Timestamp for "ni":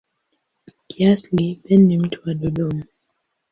1.87-1.97